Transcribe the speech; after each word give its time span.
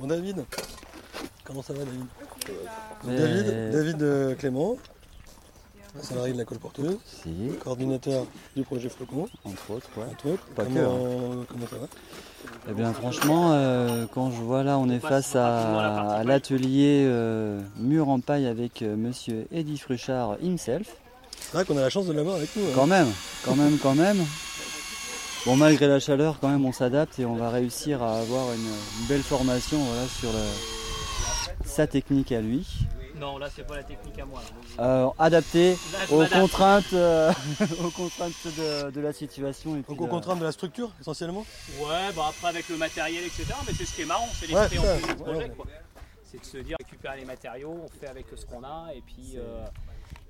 Bon, 0.00 0.06
David, 0.06 0.44
comment 1.44 1.62
ça 1.62 1.72
va, 1.72 1.80
David 1.80 2.04
Mais- 3.04 3.16
David, 3.16 3.70
David 3.72 4.02
euh, 4.02 4.34
Clément, 4.36 4.76
salarié 6.00 6.32
de 6.34 6.38
la 6.38 6.44
colporteuse, 6.44 6.96
Si, 7.04 7.30
coordinateur 7.62 8.26
du 8.54 8.62
projet 8.62 8.88
Flocon, 8.88 9.28
entre 9.44 9.70
autres, 9.72 9.88
ouais. 9.96 10.04
entre 10.10 10.28
autres. 10.30 10.44
Pas 10.54 10.64
que, 10.64 10.70
comment, 10.72 11.44
comment 11.48 11.66
ça 11.68 11.76
va 11.78 11.86
Eh 12.70 12.72
bien 12.74 12.92
franchement, 12.92 13.52
euh, 13.52 14.06
quand 14.14 14.30
je 14.30 14.36
vois 14.40 14.62
là, 14.62 14.78
on 14.78 14.88
est 14.88 15.00
face 15.00 15.34
à, 15.34 16.10
à 16.18 16.24
l'atelier 16.24 17.04
euh, 17.06 17.60
mur 17.76 18.08
en 18.08 18.20
paille 18.20 18.46
avec 18.46 18.82
euh, 18.82 18.94
monsieur 18.96 19.46
Eddy 19.52 19.78
Fruchard 19.78 20.36
himself. 20.42 20.86
C'est 21.40 21.52
vrai 21.54 21.64
qu'on 21.64 21.76
a 21.76 21.80
la 21.80 21.90
chance 21.90 22.06
de 22.06 22.12
l'avoir 22.12 22.36
avec 22.36 22.54
nous. 22.56 22.64
hein. 22.66 22.72
Quand 22.74 22.86
même, 22.86 23.08
quand 23.44 23.56
même, 23.56 23.78
quand 23.78 23.94
même. 23.94 24.18
Bon, 25.46 25.56
malgré 25.56 25.86
la 25.86 26.00
chaleur, 26.00 26.38
quand 26.40 26.48
même, 26.48 26.64
on 26.66 26.72
s'adapte 26.72 27.18
et 27.18 27.24
on 27.24 27.36
va 27.36 27.50
réussir 27.50 28.02
à 28.02 28.18
avoir 28.20 28.52
une, 28.52 28.60
une 29.00 29.06
belle 29.08 29.22
formation 29.22 29.78
voilà, 29.78 30.06
sur 30.08 30.30
le- 30.32 31.66
sa 31.66 31.86
technique 31.86 32.32
à 32.32 32.40
lui. 32.40 32.66
Non, 33.16 33.38
là, 33.38 33.48
c'est 33.54 33.66
pas 33.66 33.76
la 33.76 33.82
technique 33.82 34.18
à 34.18 34.24
moi. 34.26 34.40
Euh, 34.78 35.08
adaptée 35.18 35.70
Là, 35.92 35.98
je 36.08 36.14
aux 36.14 36.26
contraintes, 36.26 36.92
euh, 36.92 37.32
aux 37.84 37.90
contraintes 37.90 38.32
de, 38.46 38.90
de 38.90 39.00
la 39.00 39.12
situation. 39.12 39.76
Et 39.76 39.80
puis 39.80 39.92
Donc 39.94 40.02
aux 40.02 40.06
de- 40.06 40.10
contraintes 40.10 40.38
de 40.38 40.44
la 40.44 40.52
structure, 40.52 40.90
essentiellement 41.00 41.44
Ouais, 41.80 42.12
bah 42.14 42.26
après 42.28 42.48
avec 42.48 42.68
le 42.68 42.76
matériel, 42.76 43.24
etc. 43.24 43.44
Mais 43.66 43.72
c'est 43.76 43.86
ce 43.86 43.94
qui 43.94 44.02
est 44.02 44.06
marrant, 44.06 44.28
c'est 44.38 44.52
Ouais, 44.54 44.68
plus 44.68 44.78
du 45.08 45.14
projet. 45.16 45.38
ouais. 45.38 45.52
C'est 46.30 46.40
de 46.40 46.44
se 46.44 46.58
dire 46.58 46.76
récupérer 46.78 47.16
les 47.18 47.24
matériaux, 47.24 47.74
on 47.84 47.88
fait 48.00 48.06
avec 48.08 48.26
ce 48.36 48.44
qu'on 48.44 48.62
a, 48.62 48.88
et 48.94 49.00
puis, 49.00 49.34
euh, 49.36 49.64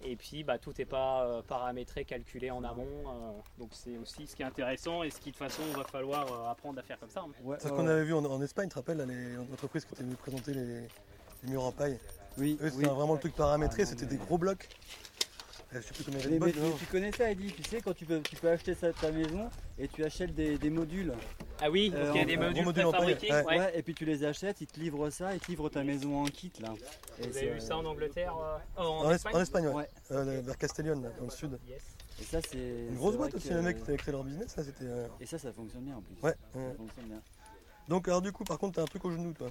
et 0.05 0.17
puis 0.17 0.45
bah, 0.45 0.59
tout 0.59 0.73
n'est 0.79 0.85
pas 0.85 1.25
euh, 1.25 1.43
paramétré, 1.43 2.05
calculé 2.05 2.51
en 2.51 2.63
amont. 2.65 2.87
euh, 3.07 3.33
donc 3.59 3.71
c'est 3.73 3.97
aussi 3.99 4.27
ce 4.27 4.37
qui 4.37 4.43
est 4.43 4.47
intéressant 4.47 5.03
et 5.03 5.11
ce 5.11 5.19
qui 5.21 5.31
de 5.33 5.37
toute 5.37 5.49
façon 5.49 5.63
va 5.77 5.85
falloir 5.85 6.27
euh, 6.33 6.51
apprendre 6.51 6.79
à 6.79 6.83
faire 6.83 6.99
comme 6.99 7.11
ça. 7.11 7.21
hein. 7.21 7.33
Ouais, 7.45 7.57
C'est 7.61 7.69
ce 7.69 7.73
qu'on 7.73 7.87
avait 7.87 8.05
vu 8.05 8.15
en, 8.15 8.25
en 8.25 8.41
Espagne, 8.43 8.69
tu 8.69 8.75
te 8.75 8.79
rappelles, 8.79 9.01
entreprises 9.53 9.85
qui 9.85 9.95
étaient 9.95 10.03
venues 10.05 10.17
présenter 10.17 10.55
les, 10.55 10.65
les 11.45 11.51
murs 11.51 11.65
en 11.65 11.73
paille. 11.73 11.99
Oui, 12.37 12.57
Eux, 12.61 12.71
c'était 12.71 12.87
oui. 12.89 12.95
vraiment 12.95 13.15
le 13.15 13.21
truc 13.21 13.35
paramétré, 13.35 13.85
c'était 13.85 14.07
des 14.07 14.17
gros 14.17 14.39
blocs. 14.39 14.69
Euh, 15.75 15.81
Je 15.83 15.87
sais 15.87 15.93
plus 15.95 16.05
combien 16.05 16.21
il 16.21 16.25
y 16.25 16.27
avait 16.37 16.39
Mais, 16.39 16.53
tu, 16.79 16.87
connais 16.87 17.13
ça, 17.13 17.31
Eddy 17.31 17.53
Tu 17.53 17.63
sais, 17.63 17.81
quand 17.83 17.93
tu 17.95 18.07
peux, 18.07 18.21
tu 18.23 18.37
peux 18.37 18.49
acheter 18.49 18.75
ça, 18.75 18.91
ta 18.93 19.11
maison 19.11 19.51
et 19.79 19.87
tu 19.89 20.03
achètes 20.05 20.35
des, 20.35 20.57
des 20.57 20.71
modules. 20.71 21.13
Ah 21.61 21.71
oui, 21.71 21.93
Euh, 21.95 22.07
donc 22.07 22.15
il 22.15 22.19
y 22.21 22.23
a 22.23 22.25
des 22.25 22.37
modules 22.39 22.65
module 22.65 22.85
en 22.87 22.93
paille, 22.93 23.15
préfabriqués. 23.17 23.47
ouais. 23.49 23.59
ouais. 23.59 23.79
et 23.79 23.83
puis 23.83 23.95
tu 23.95 24.05
les 24.07 24.25
achètes, 24.25 24.61
ils 24.63 24.67
te 24.67 24.81
livrent 24.81 25.11
ça, 25.11 25.35
ils 25.35 25.41
te 25.41 25.49
livrent 25.49 25.69
ta 25.69 25.85
maison 25.85 26.23
en 26.23 26.25
kit 26.25 26.53
là. 26.61 26.73
Et 27.19 27.27
Vous 27.27 27.33
c'est- 27.33 27.39
avez 27.41 27.51
vu 27.55 27.61
ça 27.61 27.77
en 27.77 27.85
Angleterre 27.85 28.35
euh, 28.39 28.59
en, 28.83 29.05
En, 29.07 29.11
Es- 29.11 29.17
Espagne 29.17 29.35
en 29.35 29.41
Espagne, 29.41 29.67
ouais. 29.69 29.75
Ouais. 29.75 29.89
Euh, 30.13 30.41
vers 30.43 30.57
Castellón, 30.57 31.03
là, 31.03 31.11
dans 31.19 31.25
le 31.25 31.31
sud. 31.31 31.59
Yes. 31.69 31.83
Et 32.21 32.25
ça, 32.25 32.39
c'est. 32.51 32.57
Une 32.89 32.97
grosse 32.97 33.17
boîte 33.17 33.35
aussi, 33.35 33.51
les 33.51 33.61
mecs 33.61 33.77
qui 33.77 33.83
avaient 33.91 33.97
créé 33.99 34.13
leur 34.13 34.25
business, 34.25 34.57
là, 34.57 34.65
c'était. 34.65 34.85
euh, 34.85 35.07
Et 35.21 35.27
ça, 35.27 35.39
ça 35.39 35.53
fonctionne 35.53 35.83
bien 35.83 35.97
en 35.97 36.01
plus. 36.03 36.15
Ouais. 36.23 36.35
Ça 36.55 36.59
ouais. 36.59 36.75
fonctionne 36.77 37.05
bien. 37.07 37.21
Donc, 37.89 38.09
alors, 38.09 38.23
du 38.23 38.33
coup, 38.33 38.45
par 38.45 38.59
contre, 38.59 38.77
t'as 38.77 38.83
un 38.83 38.87
truc 38.87 39.05
au 39.05 39.11
genou, 39.11 39.33
toi. 39.35 39.49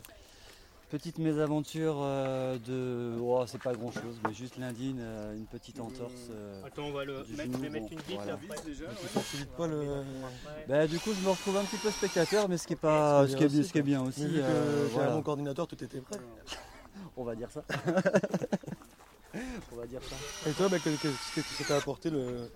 Petite 0.90 1.18
mésaventure 1.18 1.98
euh, 2.00 2.58
de. 2.60 3.20
Oh, 3.22 3.44
c'est 3.46 3.62
pas 3.62 3.74
grand 3.74 3.92
chose, 3.92 4.16
mais 4.26 4.34
juste 4.34 4.56
lundi, 4.58 4.92
une, 4.92 5.02
euh, 5.02 5.36
une 5.36 5.46
petite 5.46 5.82
entorse. 5.82 6.30
euh. 6.32 6.64
Attends, 6.66 6.84
on 6.86 6.94
va 6.94 7.04
le 7.04 7.18
mettre, 7.36 7.52
je 7.52 7.58
vais 7.58 7.70
mettre 7.70 7.92
une 7.92 7.98
bite 8.00 8.16
voilà. 8.16 8.40
Tu 9.02 9.08
facilites 9.08 9.50
pas 9.52 9.68
le. 9.68 9.80
Ouais. 9.82 10.04
Bah, 10.70 10.88
du 10.88 10.98
coup, 11.00 11.12
je 11.14 11.20
me 11.26 11.30
retrouve 11.32 11.58
un 11.58 11.66
petit 11.66 11.76
peu 11.76 11.92
spectateur, 11.92 12.48
mais 12.48 12.58
ce 12.58 12.66
qui 12.66 12.72
est, 12.74 12.78
pas, 12.78 13.26
Ce 13.28 13.34
ce 13.34 13.36
qui 13.38 13.44
est 13.44 13.48
bien 13.50 13.64
ce 13.64 13.72
qui 13.74 13.78
est 13.80 13.82
bien 13.84 14.02
aussi. 14.02 14.26
Vu 14.28 14.38
que 14.38 14.44
euh, 14.44 14.88
j'ai 14.88 14.94
voilà. 14.94 15.12
un 15.12 15.16
bon 15.18 15.24
coordinateur, 15.24 15.68
tout 15.68 15.84
était 15.84 16.00
prêt. 16.00 16.20
On 17.18 17.26
va 17.26 17.36
dire 17.36 17.52
ça. 17.52 17.64
On 19.74 19.76
va 19.76 19.86
dire 19.88 20.02
ça. 20.04 20.50
Et 20.50 20.54
toi, 20.54 20.70
bah, 20.70 20.80
que- 20.80 20.90
qu'est-ce 21.02 21.36
que 21.36 21.42
ça 21.42 21.64
t'a 21.66 21.76
apporté 21.78 22.10
le... 22.10 22.50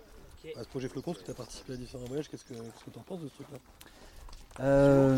à 0.56 0.64
ce 0.64 0.70
projet 0.70 0.88
Flocon? 0.88 1.12
Parce 1.12 1.20
que 1.22 1.26
tu 1.26 1.32
as 1.32 1.36
participé 1.36 1.74
à 1.74 1.76
différents 1.76 2.06
voyages, 2.06 2.30
qu'est-ce 2.30 2.46
que 2.46 2.54
tu 2.54 2.98
en 2.98 3.02
penses 3.02 3.20
de 3.20 3.28
ce 3.28 3.34
truc-là? 3.36 3.58
Euh, 4.62 5.18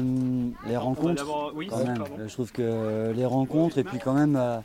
les 0.67 0.77
rencontres. 0.77 1.51
Oui, 1.55 1.67
Quand 1.67 1.77
même. 1.83 2.01
Euh, 2.19 2.27
je 2.27 2.33
trouve 2.33 2.51
que 2.51 3.11
les 3.15 3.25
rencontres 3.25 3.77
et 3.77 3.83
puis 3.83 3.99
quand 3.99 4.13
même 4.13 4.35
à, 4.35 4.63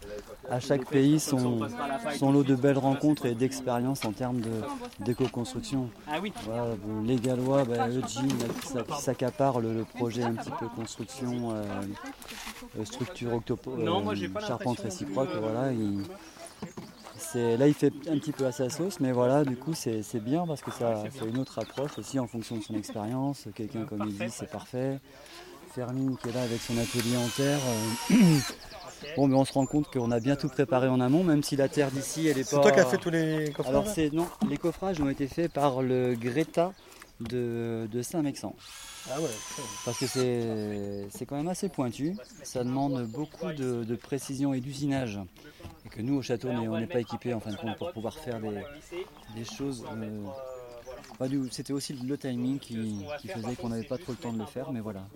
à 0.51 0.61
chaque 0.61 0.87
pays 0.87 1.19
son, 1.19 1.59
son 2.17 2.31
lot 2.33 2.45
de 2.45 2.55
belles 2.55 2.79
rencontres 2.79 3.27
et 3.27 3.35
d'expériences 3.35 4.05
en 4.05 4.13
termes 4.13 4.41
d'éco-construction. 5.01 5.89
Ah 6.07 6.19
oui, 6.23 6.33
Voilà, 6.47 6.67
bon, 6.85 7.03
les 7.05 7.17
Gallois, 7.17 7.65
bah, 7.65 7.89
là, 7.89 7.89
qui 8.07 8.19
s'a- 8.63 8.83
qui 8.83 9.03
s'accapare 9.03 9.61
le, 9.61 9.75
le 9.75 9.85
projet 9.85 10.23
un 10.23 10.35
petit 10.35 10.53
peu 10.59 10.67
construction, 10.69 11.51
euh, 11.53 11.65
euh, 12.79 12.85
structure 12.85 13.35
octopo, 13.35 13.73
charpente 14.47 14.81
réciproque. 14.81 15.29
euh, 15.35 15.41
Voilà, 15.41 15.73
là, 17.35 17.67
il 17.67 17.75
fait 17.75 17.93
un 18.09 18.19
petit 18.19 18.33
peu 18.33 18.47
à 18.47 18.53
sa 18.53 18.69
sauce, 18.71 19.01
mais 19.01 19.13
voilà, 19.13 19.45
du 19.45 19.57
coup, 19.57 19.75
c'est 19.75 20.03
bien 20.21 20.47
parce 20.47 20.63
que 20.63 20.71
ça 20.71 21.05
fait 21.11 21.29
une 21.29 21.39
autre 21.39 21.59
approche 21.59 21.99
aussi 21.99 22.19
en 22.19 22.27
fonction 22.27 22.57
de 22.57 22.63
son 22.63 22.75
expérience. 22.75 23.47
Quelqu'un 23.55 23.85
comme 23.85 24.05
il 24.07 24.17
dit, 24.17 24.31
c'est 24.31 24.51
parfait. 24.51 24.99
Fermine 25.75 26.17
qui 26.17 26.29
est 26.29 26.33
là 26.33 26.43
avec 26.43 26.61
son 26.61 26.77
atelier 26.79 27.17
en 27.17 27.29
terre. 27.37 27.59
euh, 28.11 28.15
Bon, 29.17 29.29
mais 29.29 29.37
on 29.37 29.45
se 29.45 29.53
rend 29.53 29.65
compte 29.67 29.87
qu'on 29.93 30.11
a 30.11 30.19
bien 30.19 30.35
tout 30.35 30.49
préparé 30.49 30.89
en 30.89 31.01
amont, 31.01 31.23
même 31.23 31.43
si 31.43 31.55
la 31.55 31.69
terre 31.69 31.91
d'ici, 31.91 32.27
elle 32.27 32.39
est 32.39 32.51
pas. 32.51 32.57
C'est 32.57 32.61
toi 32.63 32.73
qui 32.73 32.81
as 32.81 32.85
fait 32.87 32.97
tous 32.99 33.11
les 33.11 33.53
coffrets 33.55 33.71
Alors 33.71 33.85
non, 34.13 34.27
les 34.49 34.57
coffrages 34.57 35.01
ont 35.01 35.09
été 35.09 35.29
faits 35.29 35.53
par 35.53 35.83
le 35.83 36.17
Greta 36.19 36.73
de, 37.21 37.89
de 37.91 38.03
Saint-Mexan. 38.03 38.55
Ah 39.11 39.21
ouais, 39.21 39.29
Parce 39.85 39.99
que 39.99 40.07
c'est 40.07 41.27
quand 41.27 41.37
même 41.37 41.49
assez 41.49 41.69
pointu. 41.69 42.15
Ça 42.43 42.63
demande 42.65 43.07
beaucoup 43.07 43.53
de, 43.53 43.85
de 43.85 43.97
précision 43.97 44.55
et 44.55 44.61
d'usinage. 44.61 45.19
Et 45.87 45.89
que 45.89 46.03
nous 46.03 46.15
au 46.17 46.23
château 46.23 46.49
on 46.49 46.63
est- 46.63 46.69
on 46.69 46.79
n'est 46.79 46.87
pas 46.87 47.01
équipé 47.01 47.33
en 47.35 47.41
fin 47.41 47.51
de 47.53 47.57
compte 47.57 47.77
pour 47.77 47.93
pouvoir 47.93 48.15
faire 48.15 48.41
des, 48.41 48.63
des 49.35 49.45
choses. 49.45 49.85
euh, 49.93 50.25
bah, 51.19 51.27
C'était 51.51 51.73
aussi 51.73 51.95
le 51.95 52.19
timing 52.19 52.59
qui, 52.59 53.05
qui 53.21 53.29
faisait 53.29 53.57
qu'on 53.57 53.71
n'avait 53.71 53.83
pas 53.85 53.99
trop 53.99 54.13
le 54.13 54.19
temps 54.19 54.33
de 54.33 54.39
le 54.39 54.47
faire, 54.47 54.71
mais 54.73 54.81
voilà. 54.81 55.07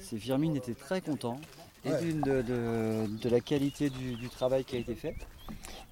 C'est 0.00 0.18
Firmine 0.18 0.56
était 0.56 0.74
très 0.74 1.00
content 1.00 1.40
et 1.84 1.90
Ouais. 1.90 2.00
d'une 2.02 2.20
de, 2.20 2.42
de- 2.42 3.06
de 3.06 3.28
la 3.30 3.40
qualité 3.40 3.88
du, 3.88 4.14
du 4.16 4.28
travail 4.28 4.64
qui 4.64 4.76
a 4.76 4.78
été 4.80 4.94
fait, 4.94 5.14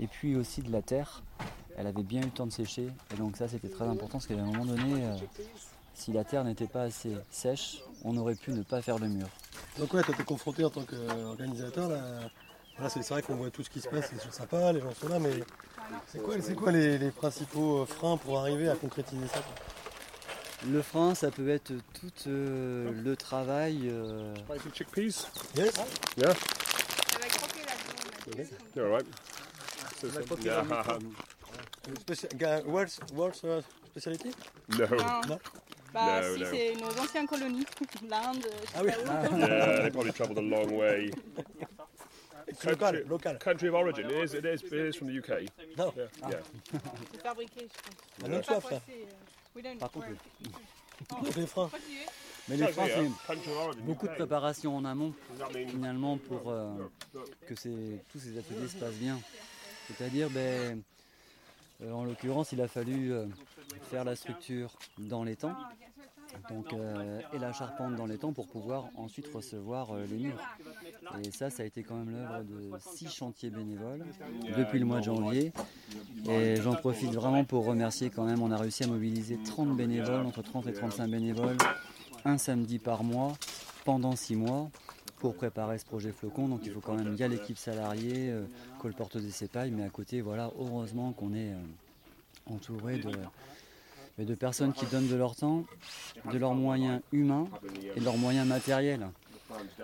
et 0.00 0.06
puis 0.06 0.36
aussi 0.36 0.60
de 0.60 0.70
la 0.70 0.82
terre. 0.82 1.22
Elle 1.78 1.86
avait 1.86 2.02
bien 2.02 2.20
eu 2.22 2.24
le 2.24 2.30
temps 2.30 2.46
de 2.46 2.52
sécher, 2.52 2.88
et 3.12 3.16
donc 3.16 3.36
ça 3.36 3.46
c'était 3.48 3.68
très 3.68 3.84
important 3.86 4.18
parce 4.18 4.26
qu'à 4.26 4.34
un 4.34 4.38
moment 4.44 4.64
donné, 4.66 5.04
euh, 5.04 5.14
si 5.94 6.12
la 6.12 6.24
terre 6.24 6.42
n'était 6.44 6.66
pas 6.66 6.82
assez 6.82 7.12
sèche, 7.30 7.78
on 8.04 8.16
aurait 8.16 8.34
pu 8.34 8.50
ne 8.50 8.62
pas 8.62 8.82
faire 8.82 8.98
le 8.98 9.08
mur. 9.08 9.28
Donc 9.78 9.94
ouais, 9.94 10.02
toi 10.02 10.14
t'es 10.16 10.24
confronté 10.24 10.64
en 10.64 10.70
tant 10.70 10.82
qu'organisateur 10.82 11.88
là. 11.88 12.00
Voilà, 12.76 12.90
c'est 12.90 13.08
vrai 13.08 13.22
qu'on 13.22 13.34
voit 13.36 13.50
tout 13.50 13.62
ce 13.64 13.70
qui 13.70 13.80
se 13.80 13.88
passe, 13.88 14.08
c'est 14.22 14.32
sympa, 14.32 14.72
les 14.72 14.80
gens 14.80 14.92
sont 14.94 15.08
là, 15.08 15.18
mais 15.18 15.32
c'est 16.06 16.22
quoi, 16.22 16.34
c'est 16.40 16.54
quoi 16.54 16.70
les, 16.70 16.96
les 16.98 17.10
principaux 17.10 17.78
euh, 17.82 17.86
freins 17.86 18.16
pour 18.16 18.38
arriver 18.38 18.68
à 18.68 18.76
concrétiser 18.76 19.26
ça 19.26 19.42
Le 20.66 20.80
frein, 20.82 21.14
ça 21.16 21.30
peut 21.32 21.48
être 21.48 21.72
tout 22.00 22.12
euh, 22.28 22.92
le 22.92 23.16
travail. 23.16 23.88
euh, 23.88 24.32
chickpeas. 24.72 25.26
Yes 25.56 25.72
Yeah, 26.16 26.34
Ça 26.34 27.18
va 27.18 27.26
croquer 27.28 27.60
là-dedans. 27.64 28.38
là. 28.38 28.44
you're 28.76 28.86
all 28.86 28.92
right. 28.92 29.06
So, 30.00 30.08
va 30.08 30.22
croquer 30.22 30.44
yeah, 30.44 30.62
World, 32.66 32.90
world 33.14 33.40
uh, 33.44 33.62
speciality? 33.90 34.30
No. 34.78 34.86
Non. 34.86 35.38
Bah 35.92 36.20
No, 36.20 36.34
si, 36.34 36.40
no. 36.42 36.46
c'est 36.50 36.74
nos 36.76 37.00
anciennes 37.00 37.26
colonies. 37.26 37.64
L'Inde, 38.08 38.44
je 38.44 38.66
sais 38.66 38.74
Ah 38.76 38.82
oui. 38.84 38.90
pas 39.06 39.30
où. 39.30 39.38
Yeah, 39.38 39.80
they 39.82 39.90
probably 39.90 40.12
travelled 40.12 40.38
a 40.38 40.42
long 40.42 40.70
way. 40.76 41.10
It's 42.46 42.64
local, 42.64 42.92
local. 43.08 43.34
Country 43.38 43.68
of 43.68 43.74
origin. 43.74 44.04
It 44.10 44.12
is. 44.24 44.34
It 44.34 44.44
is. 44.44 44.62
It 44.64 44.72
is 44.72 44.96
from 44.96 45.08
the 45.08 45.18
UK. 45.18 45.48
Non, 45.78 45.92
Yeah. 45.96 46.06
Yeah. 46.28 46.40
C'est 47.12 47.22
fabriqué, 47.22 47.60
je 47.60 47.66
pense. 47.66 48.24
Ah, 48.24 48.28
non, 48.28 48.36
Pas 48.38 48.42
soif, 48.44 48.62
ça. 48.64 48.68
pressé, 48.80 48.82
euh, 48.88 49.56
we 49.56 49.62
don't 49.64 49.78
Par 49.78 49.90
contre, 49.90 50.08
les 51.36 51.46
freins. 51.46 51.70
Mais 52.48 52.56
les 52.56 52.66
freins, 52.68 52.86
c'est 52.86 53.26
Country 53.26 53.80
beaucoup 53.82 54.08
de 54.08 54.14
préparation 54.14 54.76
en 54.76 54.84
amont, 54.84 55.14
finalement, 55.68 56.18
pour 56.18 56.50
euh, 56.50 56.68
que 57.46 57.54
ces- 57.54 58.02
tous 58.10 58.18
ces 58.18 58.38
ateliers 58.38 58.68
se 58.68 58.76
passent 58.76 58.94
bien. 58.94 59.18
C'est-à-dire, 59.86 60.28
ben, 60.30 60.82
euh, 61.82 61.92
en 61.92 62.04
l'occurrence, 62.04 62.52
il 62.52 62.60
a 62.60 62.68
fallu 62.68 63.12
euh, 63.12 63.26
faire 63.82 64.04
la 64.04 64.16
structure 64.16 64.76
dans 64.98 65.22
les 65.24 65.36
temps. 65.36 65.54
Euh, 66.72 67.20
et 67.32 67.38
la 67.38 67.52
charpente 67.52 67.96
dans 67.96 68.06
les 68.06 68.18
temps 68.18 68.32
pour 68.32 68.46
pouvoir 68.46 68.90
ensuite 68.96 69.26
recevoir 69.34 69.88
les 70.10 70.18
murs. 70.18 70.40
Et 71.24 71.30
ça, 71.30 71.50
ça 71.50 71.62
a 71.62 71.66
été 71.66 71.82
quand 71.82 71.96
même 71.96 72.10
l'œuvre 72.10 72.44
de 72.44 72.70
six 72.94 73.08
chantiers 73.08 73.50
bénévoles 73.50 74.04
depuis 74.56 74.78
le 74.78 74.84
mois 74.84 75.00
de 75.00 75.04
janvier. 75.04 75.52
Et 76.28 76.56
j'en 76.56 76.74
profite 76.74 77.12
vraiment 77.12 77.44
pour 77.44 77.64
remercier 77.64 78.10
quand 78.10 78.24
même, 78.24 78.42
on 78.42 78.50
a 78.50 78.56
réussi 78.56 78.84
à 78.84 78.86
mobiliser 78.86 79.38
30 79.42 79.76
bénévoles, 79.76 80.26
entre 80.26 80.42
30 80.42 80.66
et 80.66 80.72
35 80.72 81.08
bénévoles, 81.10 81.56
un 82.24 82.36
samedi 82.36 82.78
par 82.78 83.04
mois, 83.04 83.32
pendant 83.84 84.14
six 84.14 84.36
mois, 84.36 84.70
pour 85.18 85.34
préparer 85.34 85.78
ce 85.78 85.84
projet 85.84 86.12
flocon. 86.12 86.48
Donc 86.48 86.60
il 86.64 86.72
faut 86.72 86.80
quand 86.80 86.94
même, 86.94 87.12
il 87.12 87.18
y 87.18 87.22
a 87.22 87.28
l'équipe 87.28 87.58
salariée, 87.58 88.30
euh, 88.30 88.44
colporteuse 88.80 89.26
et 89.26 89.30
CEPAI, 89.30 89.70
mais 89.70 89.84
à 89.84 89.88
côté, 89.88 90.20
voilà, 90.20 90.50
heureusement 90.58 91.12
qu'on 91.12 91.34
est 91.34 91.52
euh, 91.52 92.52
entouré 92.52 92.98
de, 92.98 94.24
de 94.24 94.34
personnes 94.34 94.72
qui 94.72 94.86
donnent 94.86 95.08
de 95.08 95.16
leur 95.16 95.36
temps, 95.36 95.64
de 96.32 96.38
leurs 96.38 96.54
moyens 96.54 97.00
humains 97.12 97.48
et 97.96 98.00
de 98.00 98.04
leurs 98.04 98.16
moyens 98.16 98.46
matériels. 98.46 99.08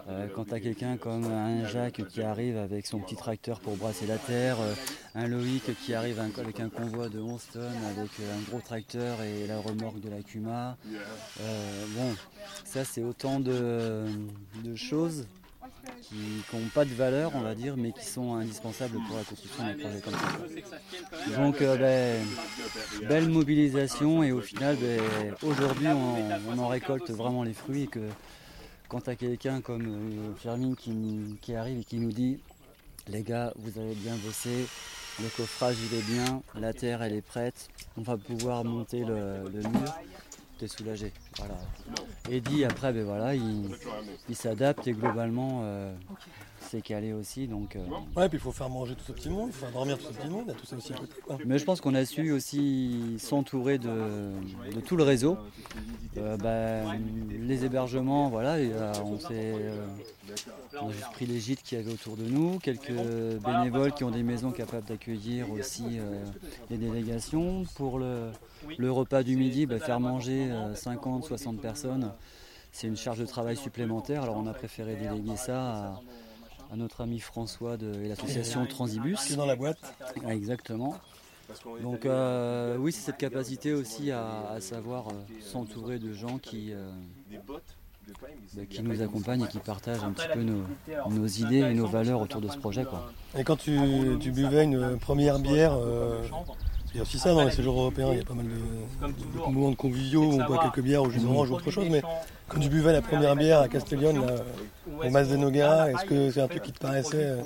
Euh, 0.09 0.27
quand 0.35 0.45
tu 0.47 0.55
as 0.55 0.61
quelqu'un 0.61 0.97
comme 0.97 1.25
un 1.25 1.67
Jacques 1.67 2.07
qui 2.09 2.23
arrive 2.23 2.57
avec 2.57 2.87
son 2.87 2.99
petit 2.99 3.17
tracteur 3.17 3.61
pour 3.61 3.77
brasser 3.77 4.07
la 4.07 4.19
terre, 4.19 4.61
euh, 4.61 4.75
un 5.15 5.27
Loïc 5.27 5.63
qui 5.85 5.95
arrive 5.95 6.21
avec 6.21 6.61
un 6.61 6.69
convoi 6.69 7.09
de 7.09 7.21
11 7.21 7.43
tonnes 7.53 7.63
avec 7.97 8.11
euh, 8.21 8.37
un 8.37 8.51
gros 8.51 8.61
tracteur 8.61 9.23
et 9.23 9.47
la 9.47 9.59
remorque 9.59 10.01
de 10.01 10.11
la 10.11 10.23
Cuma. 10.23 10.77
Euh, 11.41 11.85
bon, 11.97 12.15
ça 12.65 12.85
c'est 12.85 13.03
autant 13.03 13.41
de, 13.41 14.05
de 14.63 14.75
choses 14.75 15.27
qui 16.03 16.43
n'ont 16.53 16.69
pas 16.75 16.85
de 16.85 16.95
valeur, 16.95 17.33
on 17.35 17.41
va 17.41 17.55
dire, 17.55 17.77
mais 17.77 17.93
qui 17.93 18.05
sont 18.05 18.35
indispensables 18.35 18.99
pour 19.07 19.17
la 19.17 19.25
construction 19.25 19.65
d'un 19.65 19.75
projet 19.75 20.01
comme 20.01 20.15
ça. 20.15 21.37
Donc, 21.37 21.63
euh, 21.63 21.77
ben, 21.77 23.09
belle 23.09 23.29
mobilisation 23.29 24.23
et 24.23 24.33
au 24.33 24.41
final, 24.41 24.77
ben, 24.77 25.01
aujourd'hui, 25.43 25.89
on, 25.89 26.53
on 26.53 26.59
en 26.59 26.69
récolte 26.69 27.11
vraiment 27.11 27.43
les 27.43 27.55
fruits 27.55 27.85
et 27.85 27.87
que 27.87 28.01
quand 28.95 29.01
tu 29.01 29.11
as 29.11 29.17
quelqu'un 29.17 29.61
comme 29.61 29.87
euh, 29.89 30.35
Fermine 30.37 30.77
qui, 30.77 31.53
arrive 31.57 31.81
et 31.81 31.85
qui 31.85 31.99
nous 31.99 32.13
dit 32.13 32.39
les 33.09 33.23
gars, 33.23 33.53
vous 33.57 33.81
avez 33.81 33.93
bien 33.97 34.15
bossé, 34.25 34.69
le 35.21 35.29
coffrage 35.37 35.75
il 35.91 35.99
est 35.99 36.03
bien, 36.03 36.43
la 36.55 36.73
terre 36.73 37.03
elle 37.03 37.15
est 37.15 37.21
prête, 37.21 37.71
on 37.97 38.03
va 38.03 38.17
pouvoir 38.17 38.65
monter 38.65 39.01
le, 39.01 39.51
mur, 39.53 39.95
t'es 40.61 40.69
soulagé. 40.69 41.13
Voilà. 41.39 41.57
Et 42.31 42.41
dit 42.41 42.65
après, 42.65 42.93
ben 42.93 43.05
voilà, 43.05 43.35
il, 43.35 43.69
il 44.29 44.37
s'adapte 44.37 44.87
et 44.87 44.93
globalement 44.93 45.63
euh, 45.65 45.93
calé 46.83 47.13
aussi. 47.13 47.47
Donc, 47.47 47.77
euh, 47.77 47.81
Ouais, 48.17 48.29
puis 48.29 48.39
il 48.39 48.41
faut 48.41 48.53
faire 48.53 48.69
manger 48.69 48.95
tout 48.95 49.05
ce 49.05 49.13
petit 49.13 49.29
monde, 49.29 49.49
il 49.49 49.53
faut 49.53 49.65
faire 49.65 49.73
dormir 49.73 49.99
tout 49.99 50.07
ce 50.07 50.13
petit 50.13 50.29
monde, 50.29 50.45
il 50.47 50.53
y 50.53 50.55
a 50.55 50.59
tout 50.59 50.67
ça 50.67 50.77
aussi 50.77 50.93
à 50.93 50.97
côté. 50.97 51.15
Quoi. 51.23 51.39
Mais 51.45 51.59
je 51.59 51.65
pense 51.65 51.81
qu'on 51.81 51.95
a 51.95 52.05
su 52.05 52.33
aussi 52.33 53.17
s'entourer 53.19 53.79
de, 53.79 54.33
de 54.75 54.81
tout 54.81 54.97
le 54.97 55.05
réseau. 55.05 55.37
Euh, 56.17 56.37
ben, 56.37 57.01
les 57.41 57.65
hébergements, 57.65 58.29
voilà, 58.29 58.61
et, 58.61 58.71
euh, 58.73 58.93
on 59.05 59.19
s'est 59.19 59.55
on 60.81 60.89
a 60.89 60.93
juste 60.93 61.11
pris 61.13 61.27
les 61.27 61.39
gîtes 61.39 61.63
qu'il 61.63 61.79
y 61.79 61.81
avait 61.81 61.93
autour 61.93 62.17
de 62.17 62.25
nous, 62.25 62.59
quelques 62.59 62.93
bénévoles 63.45 63.93
qui 63.93 64.05
ont 64.05 64.11
des 64.11 64.23
maisons 64.23 64.51
capables 64.51 64.87
d'accueillir 64.87 65.51
aussi 65.51 65.85
euh, 65.99 66.25
les 66.71 66.77
délégations. 66.77 67.65
Pour 67.77 67.99
le, 67.99 68.31
le 68.79 68.93
repas 68.93 69.23
du 69.23 69.37
midi, 69.37 69.67
ben, 69.67 69.81
faire 69.81 70.01
manger 70.01 70.49
50-60 70.75 71.59
personnes, 71.59 72.13
c'est 72.73 72.87
une 72.87 72.97
charge 72.97 73.19
de 73.19 73.27
travail 73.27 73.57
supplémentaire. 73.57 74.23
Alors 74.23 74.37
on 74.37 74.47
a 74.47 74.55
préféré 74.55 74.97
déléguer 74.97 75.37
ça 75.37 75.61
à, 75.61 76.01
à 76.75 76.77
notre 76.77 77.03
ami 77.03 77.21
François 77.21 77.77
de, 77.77 77.95
et 78.03 78.09
l'association 78.09 78.67
Transibus. 78.67 79.25
Que 79.25 79.35
dans 79.35 79.47
la 79.47 79.55
boîte. 79.55 79.79
Ah, 80.27 80.35
Exactement. 80.35 80.97
Donc 81.83 82.05
euh, 82.05 82.77
oui, 82.79 82.91
c'est 82.91 83.03
cette 83.03 83.19
capacité 83.19 83.73
aussi 83.73 84.11
à, 84.11 84.49
à 84.51 84.61
savoir 84.61 85.09
euh, 85.09 85.13
s'entourer 85.41 85.99
de 85.99 86.13
gens 86.13 86.39
qui, 86.39 86.73
euh, 86.73 86.91
bah, 88.57 88.63
qui 88.69 88.83
nous 88.83 89.03
accompagnent 89.03 89.45
et 89.45 89.49
qui 89.49 89.59
partagent 89.59 90.03
un 90.03 90.13
petit 90.13 90.27
peu 90.33 90.43
nos, 90.43 90.63
nos 91.11 91.27
idées 91.27 91.59
et 91.59 91.75
nos 91.75 91.87
valeurs 91.87 92.21
autour 92.21 92.41
de 92.41 92.49
ce 92.49 92.57
projet. 92.57 92.85
Quoi. 92.85 93.13
Et 93.39 93.45
quand 93.45 93.57
tu, 93.57 93.79
tu 94.21 94.33
buvais 94.33 94.65
une 94.65 94.99
première 94.99 95.39
bière, 95.39 95.75
euh, 95.75 96.27
il 96.95 96.99
y 96.99 97.01
a 97.01 97.03
aussi 97.03 97.19
ça 97.19 97.35
dans 97.35 97.45
les 97.45 97.51
séjours 97.51 97.79
européens, 97.79 98.11
il 98.13 98.19
y 98.19 98.21
a 98.21 98.25
pas 98.25 98.35
mal 98.35 98.47
de, 98.47 99.39
moments 99.51 99.71
de 99.71 99.75
conviviaux 99.75 100.23
on 100.23 100.45
boit 100.45 100.59
quelques 100.59 100.81
bières 100.81 101.03
au 101.03 101.11
jus 101.11 101.19
d'orange 101.19 101.51
ou 101.51 101.55
autre 101.55 101.73
chose, 101.73 101.89
mais 101.91 102.03
quand 102.49 102.61
tu 102.61 102.69
buvais 102.69 102.93
la 102.93 103.03
première 103.03 103.35
bière 103.35 103.61
à 103.61 103.69
Castellón, 103.69 104.25
là, 104.25 104.37
au 105.05 105.11
Mas 105.11 105.29
de 105.29 105.37
Noguera, 105.37 105.91
est-ce 105.91 106.05
que 106.05 106.31
c'est 106.31 106.41
un 106.41 106.47
truc 106.47 106.63
qui 106.63 106.73
te 106.73 106.79
paraissait, 106.79 107.17
euh, 107.17 107.43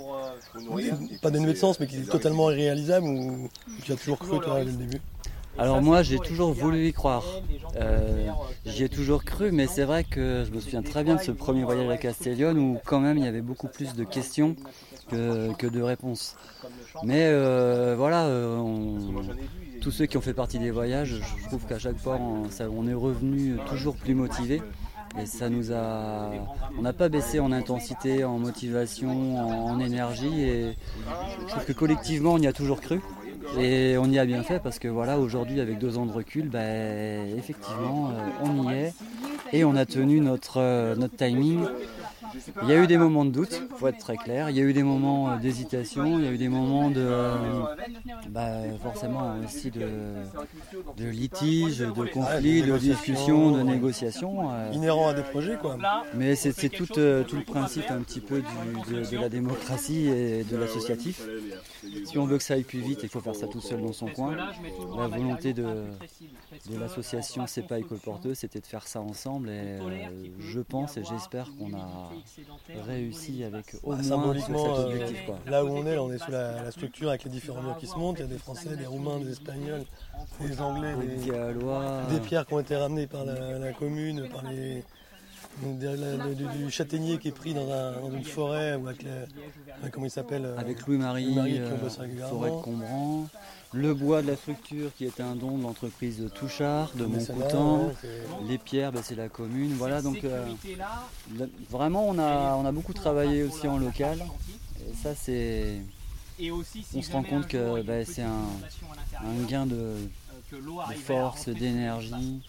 pas 1.23 1.31
dénué 1.31 1.55
de 1.55 1.59
sens, 1.59 1.81
mais 1.81 1.87
qui 1.87 1.97
est 1.97 2.11
totalement 2.11 2.51
irréalisable 2.51 3.07
ou 3.07 3.49
tu 3.85 3.93
as 3.93 3.97
toujours 3.97 4.19
cru 4.19 4.39
toi 4.39 4.59
dès 4.59 4.71
le 4.71 4.77
début? 4.77 5.01
Alors 5.57 5.83
moi 5.83 6.03
j'ai 6.03 6.19
toujours 6.19 6.53
voulu 6.53 6.87
y 6.87 6.93
croire. 6.93 7.25
Euh, 7.77 8.29
J'y 8.67 8.85
ai 8.85 8.89
toujours 8.89 9.25
cru, 9.25 9.51
mais 9.51 9.67
c'est 9.67 9.85
vrai 9.85 10.05
que 10.05 10.45
je 10.47 10.55
me 10.55 10.61
souviens 10.61 10.83
très 10.83 11.05
bien 11.05 11.17
de 11.17 11.23
ce 11.23 11.33
premier 11.33 11.65
voyage 11.65 11.89
à 11.89 11.97
Castellón 11.97 12.57
où 12.59 12.79
quand 12.85 13.01
même 13.01 13.17
il 13.17 13.25
y 13.25 13.27
avait 13.27 13.41
beaucoup 13.41 13.67
plus 13.67 13.95
de 13.95 14.05
questions 14.05 14.57
que, 15.09 15.67
de 15.67 15.83
réponses. 15.83 16.37
Mais 17.05 17.27
euh, 17.27 17.95
voilà, 17.97 18.27
euh, 18.27 18.63
tous 19.81 19.91
ceux 19.91 20.07
qui 20.07 20.17
ont 20.17 20.21
fait 20.21 20.35
partie 20.35 20.59
des 20.59 20.71
voyages, 20.71 21.21
je 21.39 21.47
trouve 21.49 21.65
qu'à 21.67 21.79
chaque 21.79 21.99
fois 21.99 22.19
on, 22.19 22.89
est 22.89 22.95
revenu 22.95 23.57
toujours 23.69 23.97
plus 23.97 24.15
motivé. 24.15 24.63
Et 25.21 25.25
ça 25.25 25.49
nous 25.49 25.73
a. 25.73 26.31
On 26.79 26.83
n'a 26.83 26.93
pas 26.93 27.09
baissé 27.09 27.41
en 27.41 27.51
intensité, 27.51 28.25
en 28.25 28.39
motivation, 28.39 29.39
en, 29.39 29.81
énergie. 29.81 30.43
Et 30.43 30.77
je 31.41 31.47
trouve 31.47 31.65
que 31.65 31.73
collectivement 31.73 32.35
on 32.35 32.39
y 32.39 32.47
a 32.47 32.53
toujours 32.53 32.81
cru. 32.81 33.01
Et 33.59 33.97
on 33.97 34.11
y 34.11 34.19
a 34.19 34.27
bien 34.27 34.43
fait 34.43 34.61
parce 34.61 34.79
que 34.79 34.89
voilà, 34.89 35.19
aujourd'hui, 35.19 35.61
avec 35.61 35.79
deux 35.79 35.97
ans 35.97 36.05
de 36.05 36.13
recul, 36.13 36.51
ben, 36.51 37.27
effectivement, 37.39 38.11
euh, 38.11 38.45
on 38.45 38.71
y 38.71 38.75
est 38.75 38.95
et 39.53 39.65
on 39.65 39.75
a 39.75 39.87
tenu 39.87 40.21
notre 40.21 40.97
timing. 41.17 41.65
Il 42.63 42.69
y 42.69 42.73
a 42.73 42.83
eu 42.83 42.87
des 42.87 42.97
moments 42.99 43.25
de 43.25 43.31
doute, 43.31 43.63
faut 43.77 43.87
être 43.89 43.99
très 43.99 44.17
clair. 44.17 44.51
Il 44.51 44.57
y 44.57 44.61
a 44.61 44.63
eu 44.63 44.73
des 44.73 44.83
moments 44.83 45.31
euh, 45.31 45.37
d'hésitation, 45.37 46.19
il 46.19 46.25
y 46.25 46.29
a 46.29 46.33
eu 46.33 46.39
des 46.39 46.49
moments 46.49 46.91
de, 46.91 47.01
euh, 47.01 47.37
bah, 48.31 48.49
forcément 48.83 49.35
aussi 49.45 49.71
de, 49.71 49.89
de 50.97 51.05
litige, 51.09 51.79
de 51.79 52.05
conflit, 52.13 52.63
de 52.63 52.77
discussion, 52.79 53.53
de 53.53 53.63
négociation. 53.63 54.51
euh, 54.53 54.71
Inhérent 54.73 55.09
à 55.09 55.15
des 55.15 55.23
projets 55.23 55.57
quoi. 55.57 55.77
mais 56.15 56.35
c'est 56.35 56.53
tout, 56.69 56.87
tout 56.87 57.37
le 57.37 57.45
principe 57.45 57.91
un 57.91 58.01
petit 58.03 58.21
peu 58.21 58.43
du- 58.43 58.95
de, 58.95 59.11
de 59.11 59.17
la 59.17 59.29
démocratie 59.29 60.09
et 60.09 60.45
de 60.45 60.57
l'associatif. 60.57 61.23
Si 62.05 62.19
on 62.19 62.27
veut 62.27 62.39
que 62.39 62.43
ça 62.43 62.55
aille 62.55 62.65
plus 62.65 62.81
vite, 62.81 63.01
il 63.03 63.09
faut 63.09 63.21
faire 63.21 63.37
ça 63.37 63.47
tout 63.47 63.61
seul 63.61 63.81
dans 63.83 63.93
son 63.93 64.07
coin. 64.09 64.37
La 64.99 65.07
volonté 65.09 65.53
de, 65.53 65.63
de 65.63 66.79
l'association 66.79 67.47
C'est 67.47 67.67
pas 67.67 67.79
école 67.79 67.99
c'était 68.35 68.61
de 68.61 68.67
faire 68.67 68.87
ça 68.87 69.01
ensemble 69.01 69.49
et 69.51 69.79
je 70.41 70.61
pense 70.61 70.97
et 70.97 71.05
j'espère 71.05 71.51
qu'on 71.59 71.75
a 71.77 72.11
réussi 72.87 73.45
avec 73.45 73.75
au 73.83 73.91
Bah, 73.91 73.97
moins 73.97 74.03
symboliquement, 74.03 74.77
cet 74.77 74.87
objectif. 74.87 75.27
Quoi. 75.27 75.39
là 75.47 75.65
où 75.65 75.69
on 75.69 75.87
est, 75.87 75.95
là, 75.95 76.03
on 76.03 76.13
est 76.13 76.19
sous 76.19 76.31
la, 76.31 76.63
la 76.63 76.71
structure 76.71 77.09
avec 77.09 77.25
les 77.25 77.31
différents 77.31 77.63
murs 77.63 77.79
qui 77.79 77.87
se 77.87 77.97
montent. 77.97 78.17
Il 78.19 78.23
y 78.23 78.25
a 78.25 78.29
des 78.29 78.39
Français, 78.39 78.77
des 78.77 78.87
Roumains, 78.87 79.19
des 79.19 79.33
Espagnols, 79.33 79.85
des 80.41 80.61
Anglais, 80.61 80.95
Des 81.01 81.17
des, 81.17 81.31
Gallois, 81.31 82.03
des 82.11 82.21
pierres 82.21 82.47
qui 82.47 82.55
ont 82.55 82.61
été 82.61 82.77
ramenées 82.77 83.07
par 83.07 83.25
la, 83.25 83.59
la 83.59 83.73
commune, 83.73 84.29
par 84.29 84.43
les 84.51 84.85
donc, 85.63 85.79
de 85.79 85.89
de- 85.89 86.35
du, 86.35 86.45
du 86.65 86.71
châtaignier 86.71 87.19
qui 87.19 87.29
est 87.29 87.33
pris 87.33 87.55
dans, 87.55 87.71
un- 87.71 87.93
dans 88.01 88.11
une 88.13 88.25
forêt 88.25 88.75
ou 88.77 88.87
avec 88.89 89.05
euh, 89.05 89.27
comment 89.93 90.07
il 90.07 90.11
s'appelle 90.11 90.45
euh, 90.45 90.59
avec 90.59 90.87
Louis-Marie, 90.87 91.37
euh. 91.59 91.77
Forêt 92.29 92.51
de 92.51 92.57
Combran, 92.63 93.27
le 93.73 93.95
bois 93.95 94.23
de 94.23 94.29
la 94.29 94.37
structure 94.37 94.91
qui 94.97 95.05
est 95.05 95.21
un 95.21 95.35
don 95.35 95.59
de 95.59 95.63
l'entreprise 95.63 96.25
Touchard, 96.35 96.91
de 96.95 97.05
Montcoutan. 97.05 97.87
ouais, 97.89 97.93
Les 98.49 98.59
pierres, 98.59 98.93
ben, 98.93 99.03
c'est 99.05 99.15
la 99.17 99.29
commune. 99.29 99.73
Voilà, 99.75 100.01
donc 100.03 100.25
euh, 100.25 100.47
vraiment, 101.71 102.07
on 102.09 102.19
a, 102.19 102.55
on 102.57 102.65
a 102.65 102.73
beaucoup 102.73 102.93
travaillé 102.95 103.43
aussi 103.43 103.67
en 103.69 103.79
local. 103.79 104.19
Et 104.89 104.95
ça, 104.95 105.15
c'est 105.15 105.81
on 106.95 107.03
se 107.03 107.13
rend 107.13 107.23
compte 107.25 107.47
que 107.49 107.83
ben, 107.83 108.05
c'est 108.07 108.23
un, 108.23 108.47
un 109.25 109.47
gain 109.49 109.67
de, 109.67 109.95
de 110.53 110.95
force, 110.95 111.49
d'énergie, 111.49 112.41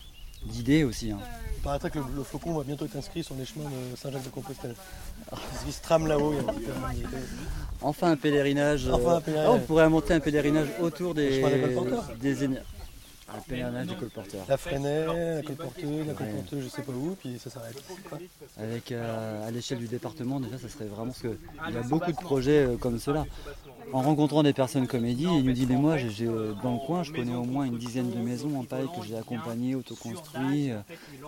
d'idées 0.45 0.83
aussi. 0.83 1.11
hein. 1.11 1.19
Il 1.57 1.61
paraîtrait 1.63 1.89
que 1.89 1.99
le, 1.99 2.05
le 2.15 2.23
flocon 2.23 2.53
va 2.53 2.63
bientôt 2.63 2.85
être 2.85 2.95
inscrit 2.95 3.21
sur 3.23 3.35
les 3.35 3.45
chemins 3.45 3.65
de 3.65 3.97
Saint-Jacques-de-Compostelle. 3.97 4.75
Il 5.67 5.73
se 5.73 5.81
trame 5.81 6.07
là-haut. 6.07 6.33
Enfin 7.81 8.11
un 8.11 8.15
pèlerinage. 8.17 8.87
euh, 8.87 8.93
Enfin, 8.93 9.15
un 9.15 9.21
pèlerinage. 9.21 9.49
ah, 9.49 9.53
on 9.55 9.59
pourrait 9.59 9.89
monter 9.89 10.13
un 10.13 10.19
pèlerinage 10.21 10.67
autour 10.81 11.13
des, 11.13 11.41
des 12.21 12.43
éner- 13.29 13.37
Un 13.37 13.41
pèlerinage 13.41 13.87
des 13.87 13.95
colporteurs. 13.95 14.45
La 14.47 14.57
Freinet, 14.57 15.05
la 15.35 15.41
colporteuse, 15.43 16.07
la 16.07 16.13
colporteuse, 16.13 16.63
je 16.63 16.69
sais 16.69 16.81
pas 16.81 16.91
où, 16.91 17.15
puis 17.19 17.39
ça 17.39 17.49
s'arrête. 17.49 17.81
Avec 18.57 18.91
euh, 18.91 19.47
à 19.47 19.51
l'échelle 19.51 19.79
du 19.79 19.87
département, 19.87 20.39
déjà, 20.39 20.57
ça 20.57 20.69
serait 20.69 20.85
vraiment 20.85 21.13
ce 21.13 21.23
que 21.23 21.37
il 21.67 21.73
y 21.73 21.77
a 21.77 21.81
beaucoup 21.81 22.11
de 22.11 22.17
projets 22.17 22.65
euh, 22.65 22.77
comme 22.77 22.99
cela. 22.99 23.25
En 23.91 24.01
rencontrant 24.03 24.43
des 24.43 24.53
personnes 24.53 24.85
comme 24.85 25.03
Eddy, 25.05 25.23
il 25.23 25.43
nous 25.43 25.51
dit 25.51 25.65
mais 25.67 25.75
moi 25.75 25.97
j'ai, 25.97 26.27
euh, 26.27 26.53
dans 26.61 26.73
le 26.73 26.79
coin, 26.85 27.01
je 27.01 27.11
connais 27.11 27.33
au 27.33 27.43
moins 27.43 27.65
une 27.65 27.77
dizaine 27.79 28.11
de 28.11 28.19
maisons 28.19 28.59
en 28.59 28.63
paille 28.63 28.85
que 28.85 29.05
j'ai 29.07 29.15
accompagnées, 29.17 29.73
autoconstruit, 29.73 30.69
euh, 30.71 30.79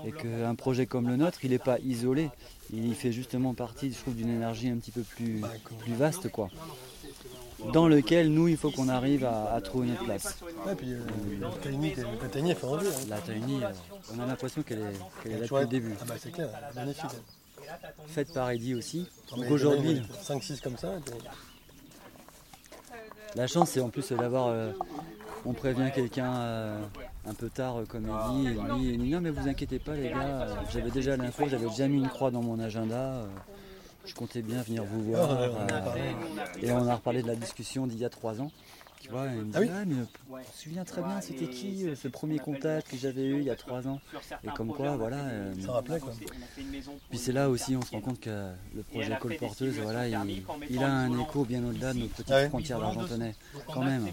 et 0.05 0.12
qu'un 0.12 0.53
projet 0.53 0.86
comme 0.86 1.08
le 1.08 1.15
nôtre, 1.15 1.39
il 1.43 1.50
n'est 1.51 1.58
pas 1.58 1.79
isolé. 1.79 2.29
Il 2.74 2.93
fait 2.96 3.12
justement 3.12 3.53
partie, 3.55 3.91
je 3.91 3.98
trouve, 3.98 4.15
d'une 4.15 4.29
énergie 4.29 4.70
un 4.70 4.77
petit 4.77 4.91
peu 4.91 5.01
plus, 5.01 5.41
plus 5.79 5.93
vaste, 5.93 6.29
quoi. 6.29 6.50
Dans 7.73 7.87
lequel 7.87 8.29
nous, 8.31 8.47
il 8.47 8.57
faut 8.57 8.71
qu'on 8.71 8.89
arrive 8.89 9.23
à, 9.25 9.53
à 9.53 9.61
trouver 9.61 9.87
notre 9.89 10.03
place. 10.05 10.37
Ouais, 10.65 10.75
puis 10.75 10.93
euh, 10.93 10.99
elle 12.49 12.55
fait 12.55 12.65
envie. 12.65 12.87
hein. 12.87 12.91
La 13.09 13.17
on 14.15 14.19
a 14.19 14.25
l'impression 14.25 14.61
qu'elle 14.63 14.79
est, 14.79 15.23
qu'elle 15.23 15.31
est 15.33 15.35
là 15.35 15.41
depuis 15.41 15.49
le 15.61 15.67
début. 15.67 15.93
Ah 16.01 16.05
bah 16.07 16.15
c'est 16.19 16.31
clair, 16.31 16.49
est 16.71 16.75
magnifique. 16.75 17.11
Faite 18.07 18.33
par 18.33 18.49
Eddy 18.49 18.73
aussi. 18.75 19.07
Donc 19.35 19.49
aujourd'hui, 19.51 20.01
5-6 20.27 20.61
comme 20.61 20.77
ça. 20.77 20.89
puis- 21.05 21.13
La 23.35 23.47
chance, 23.47 23.69
c'est 23.69 23.79
en 23.81 23.89
plus 23.89 24.11
d'avoir. 24.11 24.47
euh, 24.47 24.71
on 25.45 25.53
prévient 25.53 25.89
quelqu'un 25.93 26.33
euh, 26.35 26.79
un 27.25 27.33
peu 27.33 27.49
tard, 27.49 27.77
comme 27.87 28.03
dit, 28.03 28.47
et 28.47 28.53
lui, 28.53 28.93
il 28.93 28.99
dit 28.99 29.09
Non, 29.09 29.21
mais 29.21 29.29
vous 29.29 29.47
inquiétez 29.47 29.79
pas, 29.79 29.95
les 29.95 30.09
gars, 30.09 30.47
j'avais 30.71 30.91
déjà 30.91 31.15
l'info, 31.15 31.45
j'avais 31.47 31.67
déjà 31.69 31.87
mis 31.87 31.97
une 31.99 32.09
croix 32.09 32.31
dans 32.31 32.41
mon 32.41 32.59
agenda. 32.59 33.25
Je 34.05 34.13
comptais 34.13 34.41
bien 34.41 34.62
venir 34.62 34.84
vous 34.84 35.03
voir. 35.03 35.29
euh, 35.31 36.13
et 36.62 36.72
on 36.72 36.88
a 36.88 36.96
reparlé 36.96 37.22
de 37.22 37.27
la 37.27 37.36
discussion 37.36 37.88
d'il 37.88 38.00
y 38.00 38.05
a 38.05 38.10
trois 38.10 38.41
ans. 38.41 38.51
Tu 39.00 39.10
vois, 39.10 39.25
il 39.27 39.31
me 39.39 39.43
dit 39.46 39.51
Ah 39.55 39.60
oui 39.62 39.70
Ah, 39.74 39.86
mais 39.86 39.96
je 39.96 40.00
me 40.38 40.43
souviens 40.53 40.86
très 40.86 41.01
bien, 41.01 41.22
c'était 41.22 41.48
qui 41.48 41.88
euh, 41.88 41.96
ce 41.96 42.08
premier 42.08 42.38
contact 42.38 42.88
que 42.91 42.98
j'avais 42.98 43.24
eu 43.24 43.39
il 43.39 43.46
y 43.46 43.50
a 43.50 43.55
trois 43.55 43.88
ans? 43.88 44.00
Et 44.43 44.48
comme 44.51 44.67
quoi, 44.74 44.96
voilà. 44.96 45.17
euh, 45.25 45.53
Ça 45.65 45.72
rappelait 45.72 46.00
quoi. 46.00 46.13
puis 47.10 47.17
c'est 47.17 47.31
là 47.31 47.50
aussi 47.50 47.75
on 47.75 47.81
se 47.81 47.91
rend 47.91 48.01
compte 48.01 48.20
que 48.20 48.51
le 48.75 48.84
projet 48.84 49.10
Colporteuse, 49.17 49.79
voilà, 49.79 50.08
il, 50.08 50.46
il 50.70 50.84
a 50.84 50.93
un 50.93 51.20
écho 51.20 51.46
bien 51.46 51.63
au-delà 51.65 51.93
de 51.93 52.00
notre 52.00 52.13
petite 52.13 52.29
Ah 52.31 52.36
ouais. 52.36 52.50
frontière 52.50 52.79
d'Argentonnais, 52.79 53.36
quand 53.67 53.81
même. 53.81 54.05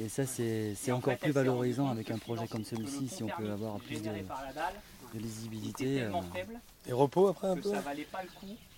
Et 0.00 0.08
ça 0.08 0.24
c'est 0.24 0.74
c'est 0.76 0.92
encore 0.92 1.18
plus 1.18 1.32
valorisant 1.32 1.88
avec 1.88 2.10
un 2.10 2.18
projet 2.18 2.48
comme 2.48 2.64
celui-ci, 2.64 3.08
si 3.08 3.22
on 3.22 3.28
peut 3.28 3.50
avoir 3.50 3.78
plus 3.80 4.00
de, 4.02 4.08
de 5.14 5.18
lisibilité. 5.18 6.00
euh, 6.02 6.10
Et 6.86 6.92
repos 6.94 7.28
après 7.28 7.48
un 7.48 7.56
peu? 7.56 7.70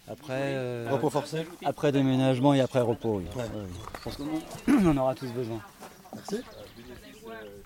Après, 0.08 0.32
euh, 0.54 0.88
Repos 0.90 1.10
forcé. 1.10 1.46
après 1.64 1.92
déménagement 1.92 2.54
et 2.54 2.60
après 2.60 2.80
repos, 2.80 3.18
oui. 3.18 3.24
Ouais. 3.36 3.42
Ouais, 3.42 3.48
oui. 3.54 3.76
Je 3.98 4.02
pense 4.02 4.16
qu'on 4.16 4.24
en- 4.24 4.86
on 4.86 4.90
en 4.90 4.96
aura 4.96 5.14
tous 5.14 5.28
besoin. 5.28 5.60
Merci. 6.14 6.42